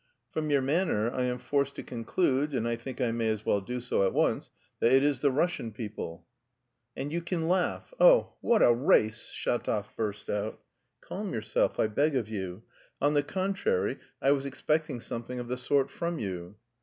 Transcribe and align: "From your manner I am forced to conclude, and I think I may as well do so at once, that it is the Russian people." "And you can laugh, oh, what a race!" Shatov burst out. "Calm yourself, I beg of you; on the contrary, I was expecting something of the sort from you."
"From 0.31 0.49
your 0.49 0.63
manner 0.63 1.11
I 1.11 1.25
am 1.25 1.37
forced 1.37 1.75
to 1.75 1.83
conclude, 1.83 2.55
and 2.55 2.67
I 2.67 2.75
think 2.75 2.99
I 2.99 3.11
may 3.11 3.29
as 3.29 3.45
well 3.45 3.61
do 3.61 3.79
so 3.79 4.03
at 4.03 4.13
once, 4.15 4.49
that 4.79 4.91
it 4.91 5.03
is 5.03 5.19
the 5.21 5.29
Russian 5.29 5.71
people." 5.71 6.25
"And 6.97 7.11
you 7.13 7.21
can 7.21 7.47
laugh, 7.47 7.93
oh, 7.99 8.33
what 8.41 8.63
a 8.63 8.73
race!" 8.73 9.29
Shatov 9.31 9.95
burst 9.95 10.27
out. 10.27 10.59
"Calm 11.01 11.33
yourself, 11.35 11.79
I 11.79 11.85
beg 11.85 12.15
of 12.15 12.27
you; 12.29 12.63
on 12.99 13.13
the 13.13 13.21
contrary, 13.21 13.99
I 14.19 14.31
was 14.31 14.47
expecting 14.47 14.99
something 14.99 15.39
of 15.39 15.49
the 15.49 15.55
sort 15.57 15.91
from 15.91 16.17
you." 16.17 16.55